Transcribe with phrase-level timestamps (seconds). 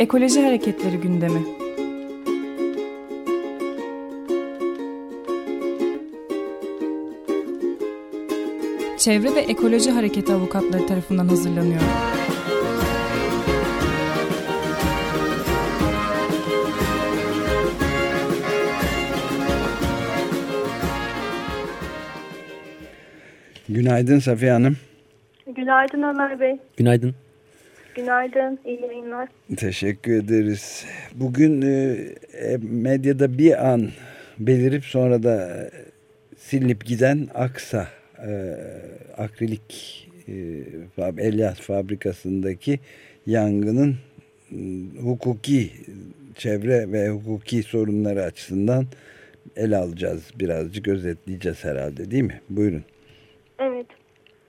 [0.00, 1.42] Ekoloji Hareketleri gündemi.
[8.98, 11.80] Çevre ve Ekoloji Hareketi avukatları tarafından hazırlanıyor.
[23.68, 24.76] Günaydın Safiye Hanım.
[25.46, 26.58] Günaydın Ömer Bey.
[26.76, 27.14] Günaydın.
[28.00, 29.28] Günaydın, iyi yayınlar.
[29.56, 30.86] Teşekkür ederiz.
[31.14, 31.96] Bugün e,
[32.32, 33.88] e, medyada bir an
[34.38, 35.70] belirip sonra da e,
[36.38, 37.88] silinip giden Aksa
[39.16, 42.80] akrilik e, fabrikasındaki
[43.26, 43.96] yangının
[44.52, 44.56] e,
[45.02, 45.70] hukuki
[46.34, 48.86] çevre ve hukuki sorunları açısından
[49.56, 52.40] ele alacağız birazcık özetleyeceğiz herhalde değil mi?
[52.50, 52.84] Buyurun.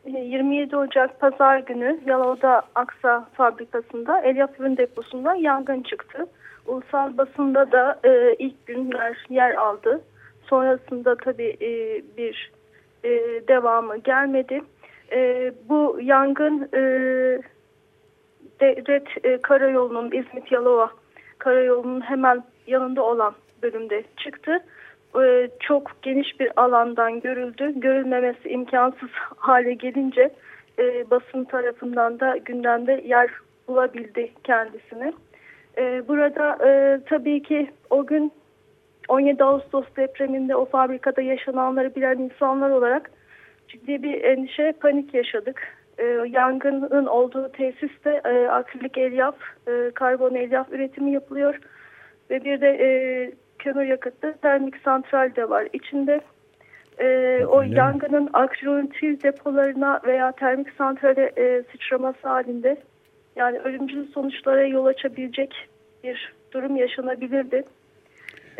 [0.05, 0.25] Evet.
[0.25, 6.25] 27 Ocak Pazar günü Yalova'da Aksa fabrikasında Elyaf Ürün Deposu'nda yangın çıktı.
[6.67, 10.01] Ulusal basında da e, ilk günler yer aldı.
[10.49, 12.51] Sonrasında tabii e, bir
[13.03, 13.09] e,
[13.47, 14.61] devamı gelmedi.
[15.11, 16.81] E, bu yangın e,
[18.59, 20.91] Devlet e, Karayolu'nun İzmit Yalova
[21.37, 23.33] Karayolu'nun hemen yanında olan
[23.63, 24.59] bölümde çıktı.
[25.19, 27.79] E, çok geniş bir alandan görüldü.
[27.79, 30.29] Görülmemesi imkansız hale gelince
[30.79, 33.29] e, basın tarafından da gündemde yer
[33.67, 35.13] bulabildi kendisini.
[35.77, 38.31] E, burada e, tabii ki o gün
[39.07, 43.11] 17 Ağustos depreminde o fabrikada yaşananları bilen insanlar olarak
[43.67, 45.61] ciddi bir endişe, panik yaşadık.
[45.97, 49.35] E, yangının olduğu tesiste e, akrilik elyaf,
[49.67, 51.59] e, karbon elyaf üretimi yapılıyor
[52.29, 52.89] ve bir de e,
[53.63, 55.67] kömür yakıtlı termik santral de var.
[55.73, 56.21] İçinde
[56.99, 57.05] e,
[57.45, 62.77] o Öyle yangının akriyotil depolarına veya termik santrale e, sıçraması halinde
[63.35, 65.55] yani ölümcül sonuçlara yol açabilecek
[66.03, 67.63] bir durum yaşanabilirdi.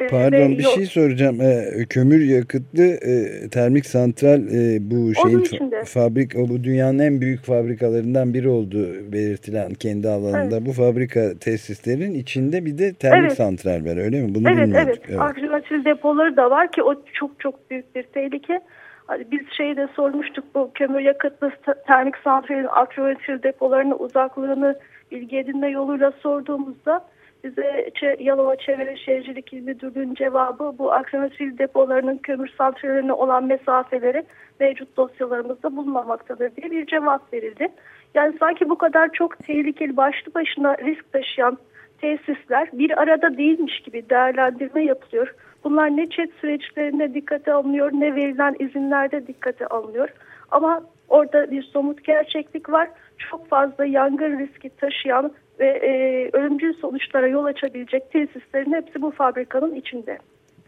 [0.02, 1.42] Ee, Pardon bir şey soracağım.
[1.42, 7.22] Ee, kömür yakıtlı e, termik santral e, bu şeyin fa fabrik o bu dünyanın en
[7.22, 10.66] büyük fabrikalarından biri olduğu belirtilen kendi alanında evet.
[10.66, 13.38] bu fabrika tesislerin içinde bir de termik evet.
[13.38, 14.36] santral var öyle mi?
[14.36, 15.02] Bunu evet evet.
[15.10, 15.20] evet.
[15.20, 18.62] Akrilatil depoları da var ki o çok çok büyük bir tehlike.
[19.08, 21.52] Hani biz şeyi de sormuştuk bu kömür yakıtlı
[21.88, 24.76] termik santralin akrilatil depolarının uzaklığını
[25.12, 27.06] bilgi edinme yoluyla sorduğumuzda
[27.44, 34.24] bize Yalova Çevre Şehircilik İl Müdürlüğü'nün cevabı bu akronosil depolarının kömür santrallerine olan mesafeleri
[34.60, 37.68] mevcut dosyalarımızda bulunmamaktadır diye bir cevap verildi.
[38.14, 41.58] Yani sanki bu kadar çok tehlikeli başlı başına risk taşıyan
[42.02, 45.36] tesisler bir arada değilmiş gibi değerlendirme yapılıyor.
[45.64, 50.10] Bunlar ne çet süreçlerinde dikkate alınıyor ne verilen izinlerde dikkate alınıyor.
[50.52, 52.90] Ama orada bir somut gerçeklik var.
[53.18, 59.76] Çok fazla yangın riski taşıyan ve e, ölümcül sonuçlara yol açabilecek tesislerin hepsi bu fabrikanın
[59.76, 60.18] içinde.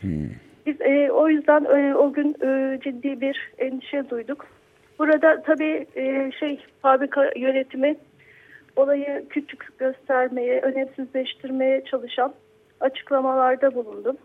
[0.02, 0.30] Hmm.
[0.66, 4.46] Biz e, o yüzden e, o gün e, ciddi bir endişe duyduk.
[5.00, 7.96] Burada tabii e, şey fabrika yönetimi
[8.76, 12.34] olayı küçük göstermeye, önemsizleştirmeye çalışan
[12.80, 14.18] açıklamalarda bulundu.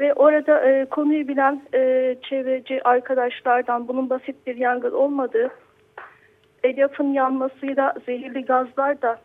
[0.00, 5.50] Ve orada e, konuyu bilen e, çevreci arkadaşlardan bunun basit bir yangın olmadığı,
[6.64, 9.18] elyafın yanmasıyla zehirli gazlar da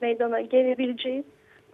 [0.00, 1.24] meydana gelebileceği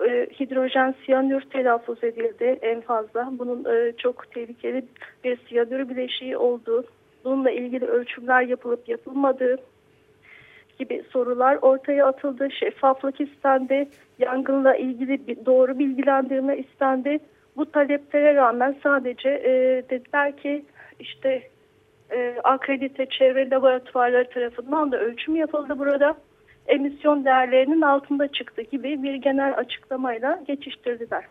[0.08, 3.28] e, hidrojen siyanür telaffuz edildi en fazla.
[3.32, 4.84] Bunun e, çok tehlikeli
[5.24, 6.84] bir siyanür bileşiği olduğu,
[7.24, 9.56] bununla ilgili ölçümler yapılıp yapılmadığı
[10.78, 12.48] gibi sorular ortaya atıldı.
[12.50, 13.88] Şeffaflık istendi,
[14.18, 17.18] yangınla ilgili doğru bilgilendirme istendi.
[17.56, 19.50] Bu taleplere rağmen sadece e,
[19.90, 20.64] dediler ki
[21.00, 21.42] işte
[22.10, 26.16] e, akredite çevre laboratuvarları tarafından da ölçüm yapıldı burada
[26.66, 31.24] emisyon değerlerinin altında çıktı gibi bir genel açıklamayla geçiştirdiler.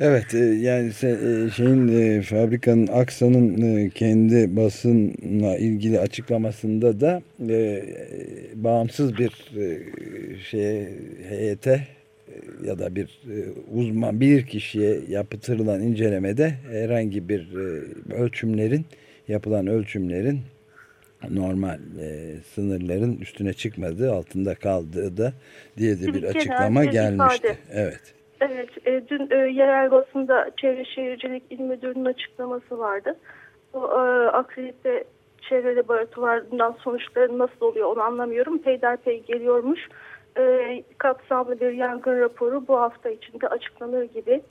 [0.00, 7.22] Evet e, yani e, şeyin e, fabrikanın Aksa'nın kendi basınla ilgili açıklamasında da
[8.54, 9.30] bağımsız bir
[10.50, 10.88] şeye
[11.28, 11.80] heyete
[12.64, 13.20] ya da bir
[13.74, 17.48] uzman bir kişiye yaptırılan incelemede herhangi bir
[18.14, 18.84] ölçümlerin
[19.28, 20.40] yapılan ölçümlerin
[21.30, 25.32] normal e, sınırların üstüne çıkmadığı, altında kaldığı da
[25.76, 27.46] diye de bir açıklama gelmişti.
[27.46, 27.58] Ifade.
[27.72, 28.14] Evet.
[28.40, 33.16] Evet, e, dün e, yerel basında Çevre Şehircilik İl Müdürü'nün açıklaması vardı.
[33.74, 35.04] Bu e, akredite
[35.48, 38.58] çevre laboratuvarından sonuçları nasıl oluyor onu anlamıyorum.
[38.58, 39.80] Peyderpey geliyormuş.
[40.38, 40.42] E,
[40.98, 44.42] kapsamlı bir yangın raporu bu hafta içinde açıklanır gibi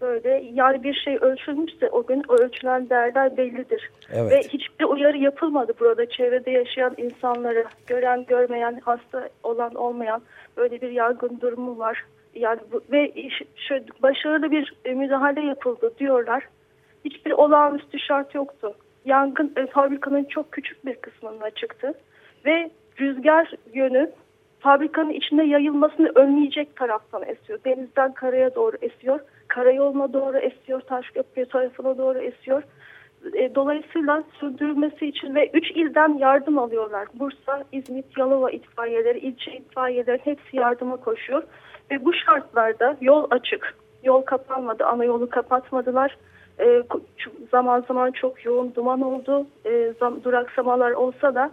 [0.00, 3.90] böyle yani bir şey ölçülmüşse o gün o ölçülen değerler bellidir.
[4.12, 4.32] Evet.
[4.32, 10.22] Ve hiçbir uyarı yapılmadı burada çevrede yaşayan insanlara gören görmeyen hasta olan olmayan
[10.56, 12.04] böyle bir yangın durumu var.
[12.34, 13.12] Yani bu, ve
[13.56, 16.48] şöyle başarılı bir müdahale yapıldı diyorlar.
[17.04, 18.74] Hiçbir olağanüstü şart yoktu.
[19.04, 21.94] Yangın e, fabrikanın çok küçük bir kısmında çıktı
[22.46, 22.70] ve
[23.00, 24.10] rüzgar yönü
[24.60, 27.58] fabrikanın içinde yayılmasını önleyecek taraftan esiyor.
[27.64, 29.20] Denizden karaya doğru esiyor.
[29.48, 30.80] Karayoluna doğru esiyor.
[30.80, 32.62] Taşköprü tarafına doğru esiyor.
[33.34, 37.08] E, dolayısıyla sürdürülmesi için ve 3 ilden yardım alıyorlar.
[37.14, 41.42] Bursa, İzmit, Yalova itfaiyeleri, ilçe itfaiyeleri hepsi yardıma koşuyor.
[41.90, 43.74] Ve bu şartlarda yol açık.
[44.04, 44.84] Yol kapanmadı.
[44.84, 46.16] Ana yolu kapatmadılar.
[46.60, 46.82] E,
[47.50, 49.46] zaman zaman çok yoğun duman oldu.
[49.66, 49.92] E,
[50.24, 51.50] duraksamalar olsa da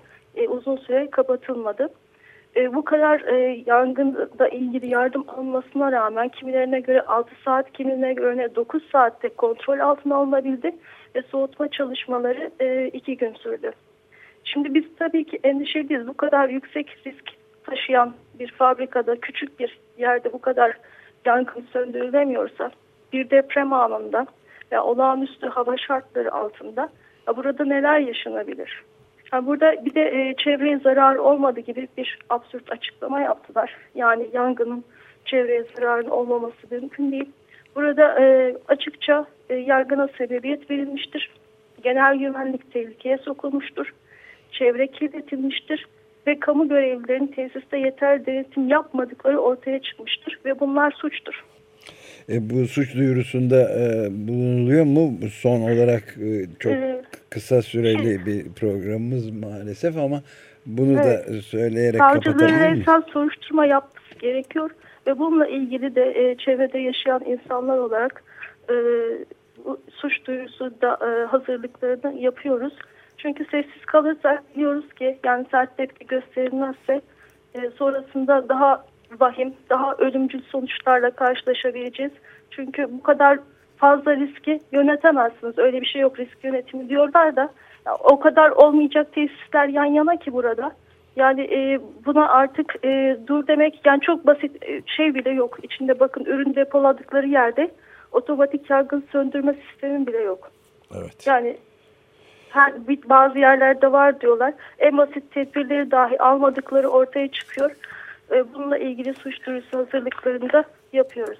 [0.49, 1.89] uzun süre kapatılmadı.
[2.55, 8.55] E, bu kadar e, yangında ilgili yardım alınmasına rağmen kimilerine göre 6 saat, kimilerine göre
[8.55, 10.75] 9 saatte kontrol altına alınabildi
[11.15, 12.51] ve soğutma çalışmaları
[12.93, 13.71] 2 e, gün sürdü.
[14.43, 16.07] Şimdi biz tabii ki endişeliyiz.
[16.07, 17.25] Bu kadar yüksek risk
[17.63, 20.77] taşıyan bir fabrikada, küçük bir yerde bu kadar
[21.25, 22.71] yangın söndürülemiyorsa
[23.13, 24.25] bir deprem anında
[24.71, 26.89] ve olağanüstü hava şartları altında
[27.35, 28.83] burada neler yaşanabilir?
[29.35, 33.75] Yani burada bir de e, çevreye zarar olmadı gibi bir absürt açıklama yaptılar.
[33.95, 34.83] Yani yangının
[35.25, 37.29] çevreye zararın olmaması mümkün değil.
[37.75, 41.29] Burada e, açıkça e, yangına sebebiyet verilmiştir.
[41.83, 43.93] Genel güvenlik tehlikeye sokulmuştur.
[44.51, 45.85] Çevre kirletilmiştir
[46.27, 51.45] ve kamu görevlilerinin tesiste yeter denetim yapmadıkları ortaya çıkmıştır ve bunlar suçtur.
[52.29, 55.13] E, bu suç duyurusunda e, bulunuluyor mu?
[55.31, 57.01] Son olarak e, çok ee,
[57.35, 60.21] kısa süreli bir programımız maalesef ama
[60.65, 61.27] bunu evet.
[61.27, 62.79] da söyleyerek kapatabilir miyiz?
[62.81, 64.69] esas soruşturma yapması gerekiyor
[65.07, 68.23] ve bununla ilgili de e, çevrede yaşayan insanlar olarak
[68.69, 68.75] e,
[69.89, 72.73] suç duyurusu da e, hazırlıklarını yapıyoruz.
[73.17, 77.01] Çünkü sessiz kalırsak biliyoruz ki yani sert tepki gösterilmezse
[77.55, 78.85] e, sonrasında daha
[79.19, 82.11] vahim, daha ölümcül sonuçlarla karşılaşabileceğiz.
[82.51, 83.39] Çünkü bu kadar
[83.77, 85.57] fazla riski yönetemezsiniz.
[85.57, 87.50] Öyle bir şey yok risk yönetimi diyorlar da
[87.86, 90.72] ya, o kadar olmayacak tesisler yan yana ki burada.
[91.16, 95.57] Yani e, buna artık e, dur demek yani çok basit e, şey bile yok.
[95.63, 97.72] İçinde bakın ürün depoladıkları yerde
[98.12, 100.51] otomatik yangın söndürme sistemi bile yok.
[100.95, 101.27] Evet.
[101.27, 101.57] Yani
[102.50, 102.74] her,
[103.10, 104.54] bazı yerlerde var diyorlar.
[104.80, 107.72] En basit tedbirleri dahi almadıkları ortaya çıkıyor.
[108.31, 110.63] E, bununla ilgili suç duyurusu hazırlıklarını da
[110.94, 111.39] yapıyoruz.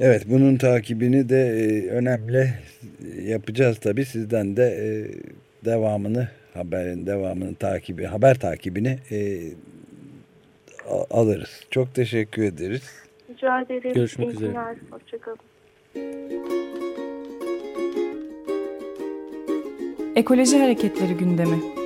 [0.00, 2.48] Evet bunun takibini de e, önemli
[3.22, 4.86] yapacağız tabii sizden de e,
[5.64, 8.98] devamını haberin devamını takibi haber takibini
[11.10, 11.60] alırız.
[11.70, 12.82] Çok teşekkür ederiz.
[13.30, 13.94] Rica ederim.
[13.94, 14.76] Görüşmek üzere.
[14.90, 15.38] Hoşçakalın.
[20.16, 21.85] Ekoloji Hareketleri gündemi.